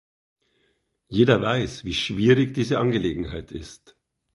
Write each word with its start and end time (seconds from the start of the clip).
Jeder 1.09 1.43
weiß, 1.43 1.83
wie 1.85 1.93
schwierig 1.93 2.55
diese 2.55 2.79
Angelegenheit 2.79 3.51
ist. 3.51 3.95